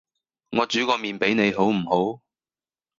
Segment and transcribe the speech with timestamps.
[0.49, 2.21] 我煮個麵俾你好唔好？